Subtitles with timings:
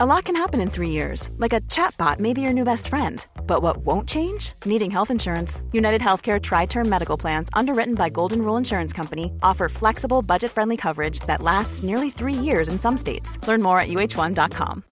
[0.00, 2.86] A lot can happen in three years, like a chatbot may be your new best
[2.86, 3.26] friend.
[3.48, 4.52] But what won't change?
[4.64, 5.60] Needing health insurance.
[5.72, 10.52] United Healthcare Tri Term Medical Plans, underwritten by Golden Rule Insurance Company, offer flexible, budget
[10.52, 13.44] friendly coverage that lasts nearly three years in some states.
[13.48, 14.84] Learn more at uh1.com.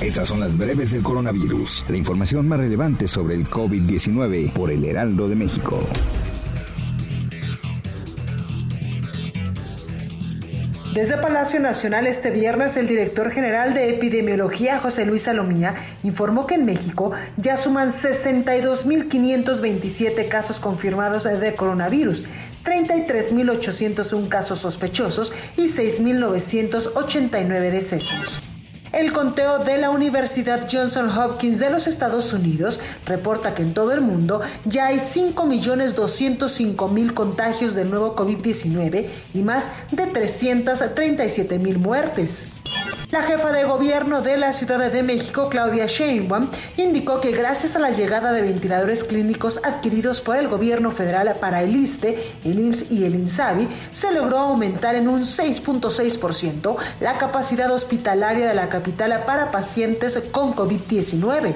[0.00, 4.84] Estas son las breves del coronavirus, la información más relevante sobre el COVID-19 por el
[4.84, 5.78] Heraldo de México.
[10.94, 15.74] Desde Palacio Nacional este viernes, el director general de epidemiología, José Luis Salomía,
[16.04, 22.26] informó que en México ya suman 62.527 casos confirmados de coronavirus,
[22.64, 28.43] 33.801 casos sospechosos y 6.989 decesos.
[28.94, 33.90] El conteo de la Universidad Johnson Hopkins de los Estados Unidos reporta que en todo
[33.90, 42.46] el mundo ya hay 5.205.000 contagios del nuevo COVID-19 y más de 337.000 muertes.
[43.14, 47.78] La jefa de gobierno de la Ciudad de México, Claudia Sheinbaum, indicó que gracias a
[47.78, 52.90] la llegada de ventiladores clínicos adquiridos por el gobierno federal para el ISTE, el IMSS
[52.90, 59.22] y el INSABI, se logró aumentar en un 6.6% la capacidad hospitalaria de la capital
[59.24, 61.54] para pacientes con COVID-19.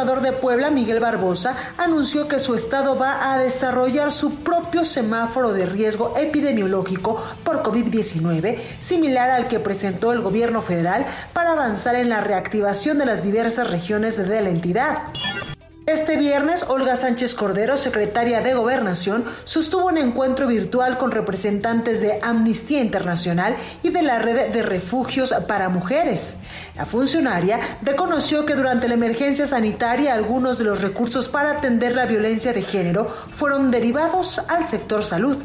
[0.00, 5.52] Gobernador de Puebla, Miguel Barbosa, anunció que su estado va a desarrollar su propio semáforo
[5.52, 12.08] de riesgo epidemiológico por COVID-19, similar al que presentó el gobierno federal para avanzar en
[12.08, 14.96] la reactivación de las diversas regiones de la entidad.
[15.90, 22.20] Este viernes, Olga Sánchez Cordero, secretaria de Gobernación, sostuvo un encuentro virtual con representantes de
[22.22, 26.36] Amnistía Internacional y de la Red de Refugios para Mujeres.
[26.76, 32.06] La funcionaria reconoció que durante la emergencia sanitaria algunos de los recursos para atender la
[32.06, 35.38] violencia de género fueron derivados al sector salud.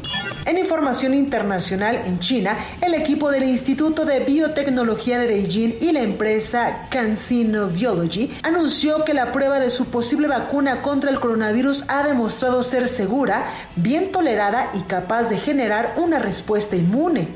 [0.46, 6.02] En información internacional, en China, el equipo del Instituto de Biotecnología de Beijing y la
[6.02, 12.06] empresa CanSino Biology anunció que la prueba de su posible vacuna contra el coronavirus ha
[12.06, 17.28] demostrado ser segura, bien tolerada y capaz de generar una respuesta inmune.